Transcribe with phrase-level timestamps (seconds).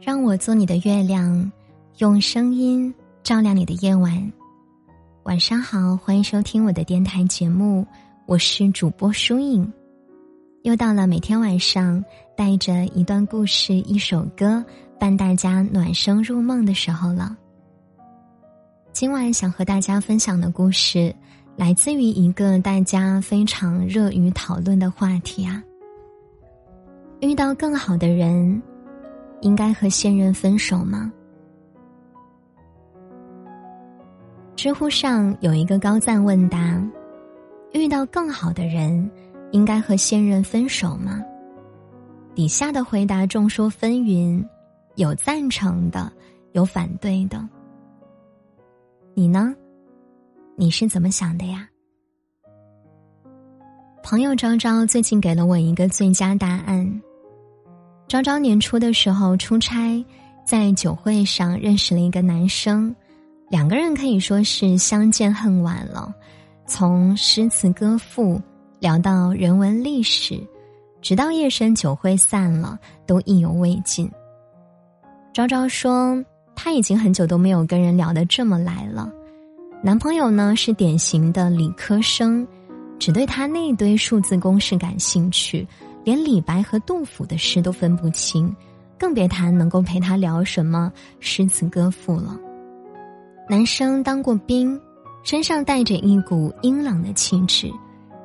[0.00, 1.50] 让我做你的月亮，
[1.98, 2.92] 用声音
[3.24, 4.32] 照亮你的夜晚。
[5.24, 7.84] 晚上好，欢迎收听我的电台节目，
[8.24, 9.70] 我是主播舒影。
[10.62, 12.02] 又到了每天晚上
[12.36, 14.64] 带着一段故事、一首歌
[15.00, 17.36] 伴大家暖声入梦的时候了。
[18.92, 21.12] 今晚想和大家分享的故事，
[21.56, 25.60] 来自于一个大家非常热于讨论的话题啊。
[27.20, 28.62] 遇到更好的人，
[29.40, 31.12] 应该和现任分手吗？
[34.56, 36.82] 知乎上有一个高赞问答：
[37.72, 39.08] 遇到更好的人，
[39.52, 41.22] 应该和现任分手吗？
[42.34, 44.44] 底下的回答众说纷纭，
[44.96, 46.12] 有赞成的，
[46.52, 47.48] 有反对的。
[49.14, 49.54] 你呢？
[50.56, 51.68] 你是怎么想的呀？
[54.02, 57.02] 朋友昭昭最近给了我一个最佳答案。
[58.08, 60.02] 昭昭年初的时候出差，
[60.44, 62.94] 在酒会上认识了一个男生，
[63.50, 66.12] 两个人可以说是相见恨晚了。
[66.66, 68.40] 从诗词歌赋
[68.80, 70.42] 聊到人文历史，
[71.02, 74.10] 直到夜深酒会散了，都意犹未尽。
[75.32, 76.24] 昭昭说。
[76.60, 79.08] 他已经很久都没有跟人聊得这么来了。
[79.80, 82.44] 男朋友呢是典型的理科生，
[82.98, 85.64] 只对他那堆数字公式感兴趣，
[86.08, 88.56] 连李白和杜甫的诗都分不清，
[88.98, 92.34] 更别谈能够陪他聊什么诗词歌赋了。
[93.46, 94.80] 男生当过兵，
[95.22, 97.70] 身上带着一股英朗的气质，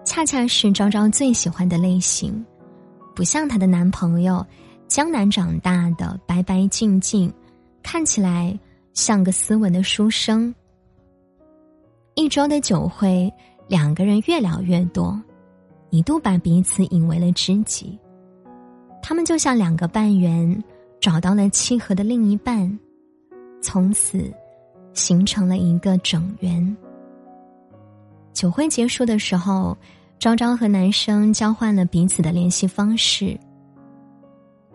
[0.05, 2.45] 恰恰是昭昭最喜欢的类型，
[3.13, 4.45] 不像她的男朋友，
[4.87, 7.29] 江南长大的，白白净净。
[7.81, 8.57] 看起来
[8.93, 10.55] 像个斯文的书生。
[12.15, 13.29] 一周的酒会，
[13.67, 15.21] 两个人越聊越多，
[15.93, 17.99] 一度把彼此引为了知己。
[18.99, 20.63] 他们就像两个半圆，
[20.99, 22.79] 找到了契合的另一半，
[23.61, 24.33] 从此
[24.93, 26.75] 形成了一个整圆。
[28.33, 29.77] 酒会结束的时候，
[30.17, 33.37] 昭昭和男生交换了彼此的联系方式。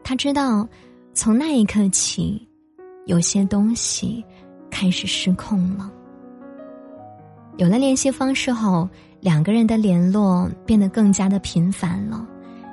[0.05, 0.69] 他知道，
[1.15, 2.47] 从那一刻起。
[3.07, 4.23] 有些东西
[4.71, 5.91] 开始失控了。
[7.57, 8.87] 有了联系方式后，
[9.21, 12.27] 两个人的联络变得更加的频繁了，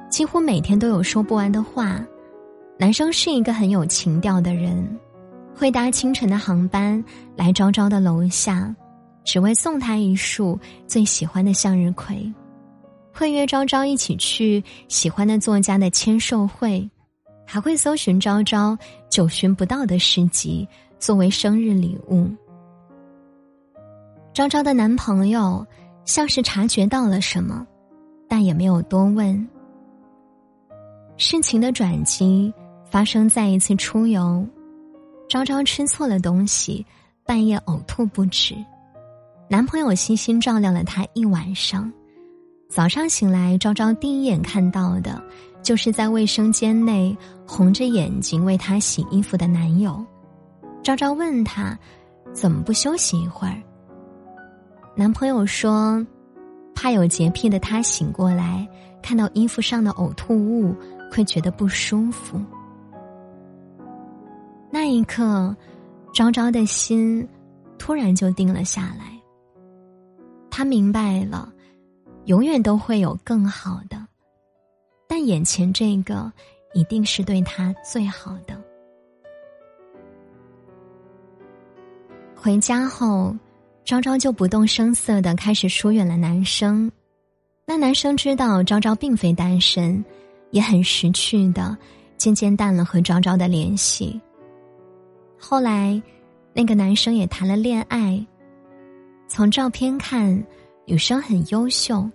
[0.10, 2.00] 几乎每天都有说不完的话。
[2.78, 4.86] 男生是一个很有情调的人，
[5.56, 7.04] 会搭清晨的航班
[7.36, 8.76] 来昭昭的楼下，
[9.24, 12.16] 只为送他一束最喜欢的向日葵；
[13.14, 16.90] 会约昭昭一起去喜欢的作家的签售会。
[17.48, 18.76] 还会搜寻昭昭
[19.08, 20.68] 久寻不到的诗集
[20.98, 22.28] 作为生日礼物。
[24.34, 25.64] 昭昭的男朋友
[26.06, 27.66] 像是察觉到了什么，
[28.28, 29.48] 但也没有多问。
[31.18, 32.54] 事情的转机
[32.90, 34.46] 发生在一次出游，
[35.28, 36.86] 昭昭吃错了东西，
[37.26, 38.56] 半夜呕吐不止，
[39.50, 41.92] 男朋友悉心照料了她一晚上。
[42.70, 45.22] 早上醒来，昭昭第一眼看到的。
[45.64, 47.18] 就是在卫生间内
[47.48, 50.06] 红着眼睛为他洗衣服的男友，
[50.84, 51.76] 昭昭问他
[52.34, 53.60] 怎么不休息一会儿。
[54.98, 56.06] 男朋友说，
[56.74, 58.66] 怕有洁癖的他醒过来
[59.02, 60.74] 看到衣服上的呕吐物
[61.12, 62.40] 会觉得不舒服。
[64.72, 65.54] 那一刻，
[66.14, 67.28] 昭昭的心
[67.78, 69.20] 突然就定了下来。
[70.50, 71.52] 他明白了，
[72.26, 73.98] 永远都会有更好的。
[75.08, 76.32] 但眼前这个
[76.74, 78.62] 一定是对他最好的。
[82.34, 83.36] 回家后，
[83.86, 86.92] 昭昭就不动声色的开始疏远了男生。
[87.68, 90.04] 那男生知道昭昭并非单身，
[90.50, 91.78] 也很识趣的
[92.18, 94.20] 渐渐淡了和昭昭的联系。
[95.38, 96.02] 后来，
[96.52, 98.26] 那个男生也谈了恋爱。
[99.28, 100.44] 从照片看，
[100.86, 102.10] 女生很优秀，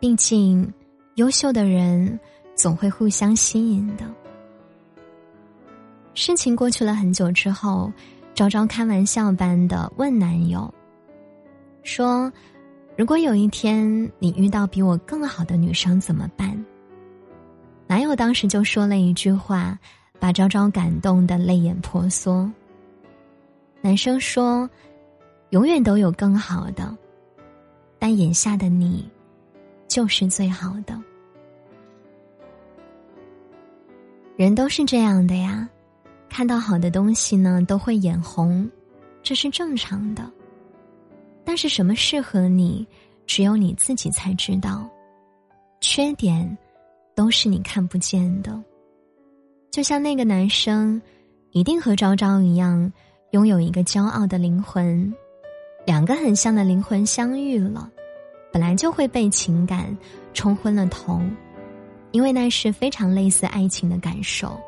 [0.00, 0.70] 毕竟。
[1.14, 2.20] 优秀的人
[2.54, 4.04] 总会互相吸引的。
[6.12, 7.90] 事情过去了很久之后，
[8.36, 10.72] 昭昭开玩笑般的问男友
[11.82, 12.30] ：“说，
[12.94, 16.54] 如果有一天你遇到比我更好的女生怎么办？”
[17.88, 19.78] 男友当时就说了一句话，
[20.20, 22.52] 把昭昭感动的泪眼婆娑。
[23.80, 24.68] 男生说
[25.48, 26.94] ：“永远都有更好的，
[27.98, 29.10] 但眼下的你。”
[29.88, 31.00] 就是最好的。
[34.36, 35.66] 人都是这样的呀，
[36.28, 38.68] 看到好的东西呢，都会眼红，
[39.22, 40.30] 这是正常的。
[41.44, 42.86] 但是什么适合你，
[43.26, 44.88] 只有你自己才知道。
[45.80, 46.56] 缺点，
[47.14, 48.62] 都是你看不见的。
[49.70, 51.00] 就像那个男生，
[51.52, 52.92] 一定和昭昭一样，
[53.30, 55.14] 拥有一个骄傲的灵魂。
[55.86, 57.88] 两个很像的灵魂相遇了，
[58.52, 59.96] 本来就会被情感
[60.34, 61.20] 冲昏了头，
[62.10, 64.58] 因为那是非常类似爱情的感受。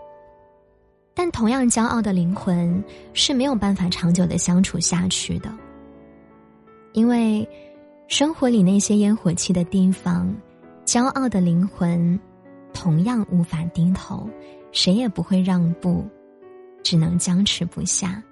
[1.18, 2.80] 但同样骄傲的灵魂
[3.12, 5.52] 是没有办法长久的相处下去的，
[6.92, 7.46] 因为
[8.06, 10.32] 生活里那些烟火气的地方，
[10.84, 12.16] 骄傲的灵魂
[12.72, 14.30] 同样无法低头。
[14.70, 16.06] 谁也不会让步，
[16.84, 18.22] 只能僵持不下。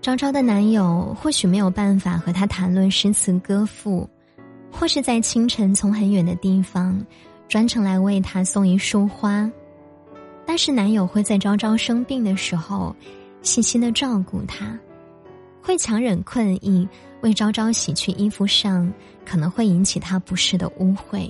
[0.00, 4.08] 昭昭的男友或许没有办法和她谈论诗词歌赋，
[4.70, 7.04] 或是在清晨从很远的地方
[7.48, 9.50] 专程来为她送一束花，
[10.46, 12.94] 但是男友会在昭昭生病的时候
[13.42, 14.78] 细心的照顾她，
[15.60, 16.88] 会强忍困意
[17.20, 18.90] 为昭昭洗去衣服上
[19.24, 21.28] 可能会引起她不适的污秽。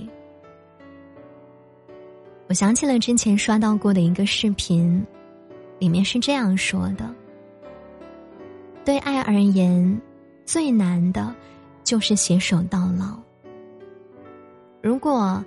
[2.47, 5.05] 我想起了之前刷到过的一个视频，
[5.79, 7.13] 里面是这样说的：
[8.85, 9.99] 对爱而言，
[10.45, 11.35] 最难的，
[11.83, 13.19] 就是携手到老。
[14.81, 15.43] 如果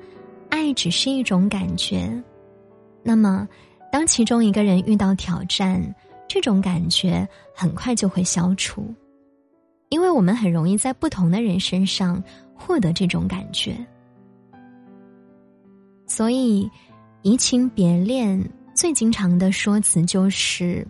[0.51, 2.23] 爱只是一种感觉，
[3.03, 3.49] 那么
[3.91, 5.83] 当其中一个人遇到挑战，
[6.29, 8.95] 这种感觉很快就会消除，
[9.89, 12.23] 因为我们很容易在不同的人身上
[12.55, 13.77] 获得这种感觉，
[16.07, 16.71] 所以。
[17.23, 18.43] 移情别恋
[18.75, 20.83] 最经常的说辞就是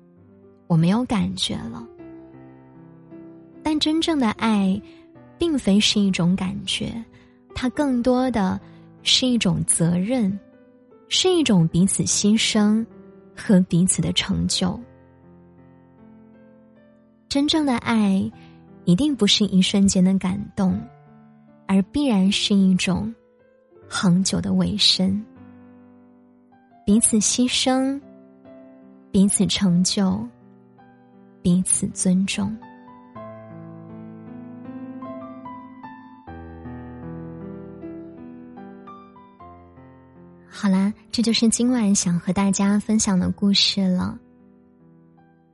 [0.68, 1.86] “我没有感觉了”，
[3.62, 4.80] 但真正的爱，
[5.36, 6.90] 并非是一种感觉，
[7.54, 8.58] 它更多的
[9.02, 10.32] 是一种责任，
[11.08, 12.84] 是一种彼此牺牲
[13.36, 14.78] 和彼此的成就。
[17.28, 18.30] 真正的爱，
[18.84, 20.80] 一定不是一瞬间的感动，
[21.66, 23.14] 而必然是一种
[23.88, 25.24] 恒久的尾声。
[26.84, 28.00] 彼此牺牲，
[29.10, 30.26] 彼此成就，
[31.42, 32.56] 彼此尊重。
[40.58, 44.18] 好啦，这就是今晚想和大家分享的故事了。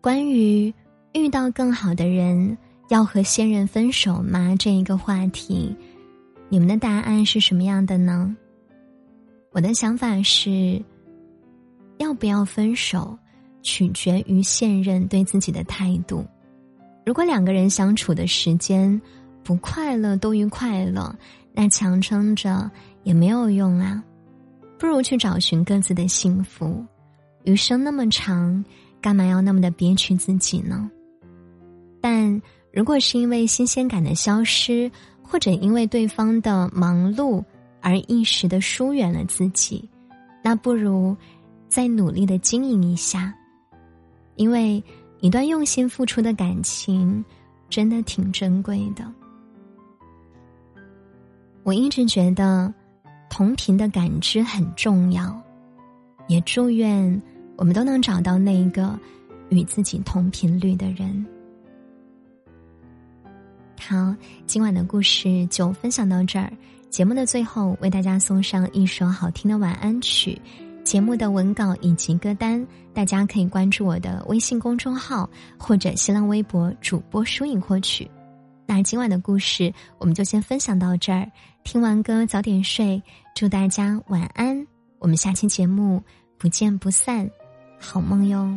[0.01, 0.73] 关于
[1.13, 2.57] 遇到更好的人
[2.89, 5.75] 要和现任分手吗这一个话题，
[6.49, 8.37] 你们的答案是什么样的呢？
[9.51, 10.81] 我的想法是。
[11.99, 13.17] 要不要分手，
[13.63, 16.27] 取决于现任对自己的态度。
[17.07, 19.01] 如果两个人相处的时间
[19.45, 21.15] 不快乐多于快乐，
[21.53, 22.69] 那强撑着
[23.05, 24.03] 也没有用啊，
[24.83, 26.85] 不如去找寻各自的幸福。
[27.45, 28.65] 余生那么长，
[29.01, 30.91] 干嘛要那么的憋屈自己呢？
[32.01, 32.43] 但
[32.73, 34.91] 如果是因为新鲜感的消失，
[35.23, 37.45] 或者因为对方的忙碌
[37.81, 39.89] 而一时的疏远了自己，
[40.43, 41.17] 那不如。
[41.69, 43.33] 再努力的经营一下，
[44.35, 44.83] 因为
[45.21, 47.25] 一段用心付出的感情，
[47.71, 49.11] 真的挺珍贵的。
[51.63, 52.75] 我一直觉得，
[53.33, 55.35] 同频的感知很重要，
[56.27, 57.23] 也祝愿
[57.57, 58.95] 我们都能找到那一个
[59.49, 61.27] 与自己同频率的人。
[63.81, 64.15] 好，
[64.45, 66.53] 今晚的故事就分享到这儿。
[66.91, 70.39] 节目的最后，为大家送上一首好听的晚安曲。
[70.85, 78.07] 节目的文稿以及歌单，大家可以关注我的微信公众号或者新浪微博主播疏影获取。
[78.67, 81.31] 那今晚的故事我们就先分享到这儿，
[81.63, 83.03] 听完歌早点睡，
[83.35, 84.67] 祝大家晚安，
[84.99, 86.01] 我们下期节目
[86.39, 87.29] 不见不散，
[87.81, 88.57] 好梦哟。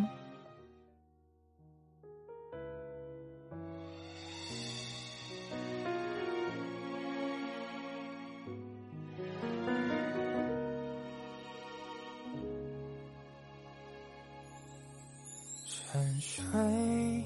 [15.68, 17.24] 沉睡，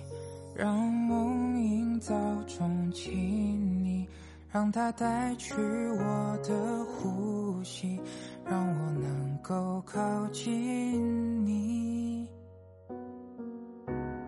[0.55, 4.07] 让梦营造中亲昵，
[4.51, 7.99] 让它带去我的呼呼吸，
[8.45, 12.25] 让我能够靠近你。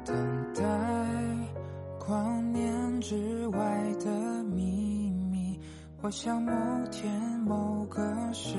[0.04, 0.14] 等
[0.54, 0.62] 待
[1.98, 3.58] 光年之外
[4.04, 5.58] 的秘密，
[6.02, 6.52] 我想某
[6.92, 7.10] 天
[7.48, 8.02] 某个
[8.34, 8.58] 时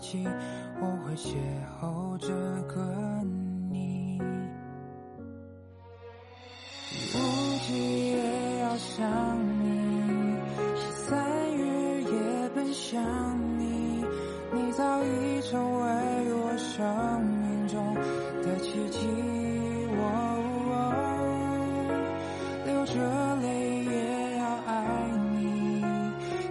[0.00, 0.24] 机，
[0.80, 1.34] 我会邂
[1.80, 2.28] 逅这
[2.72, 3.20] 个
[3.68, 4.20] 你。
[7.16, 7.18] 无
[7.66, 9.43] 忌也要想
[14.76, 15.88] 早已成为
[16.34, 17.94] 我生命中
[18.42, 19.06] 的奇迹
[19.94, 20.02] 喔
[22.66, 22.94] 流着
[23.36, 24.72] 泪也要爱
[25.38, 25.80] 你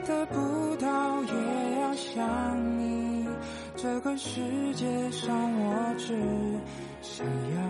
[0.07, 3.27] 得不到也要想你
[3.75, 4.39] 这个世
[4.73, 6.17] 界上我只
[7.01, 7.62] 想要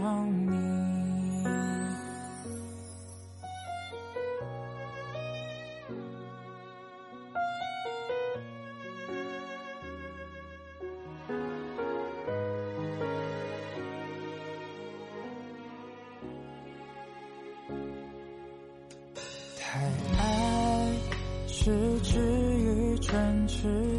[22.04, 23.93] 只一唇齿。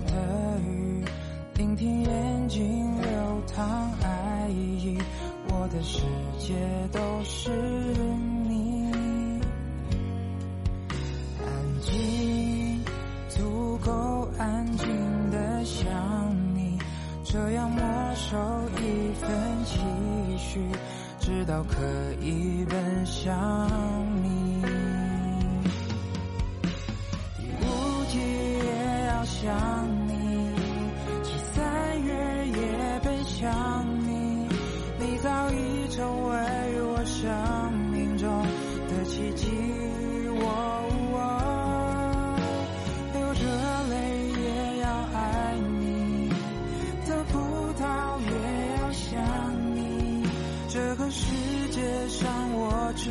[50.74, 51.24] 这个世
[51.70, 53.08] 界上我只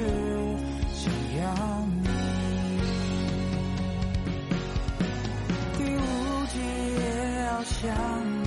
[0.93, 2.09] 想要你
[5.77, 7.87] 第五季也要想
[8.41, 8.42] 你。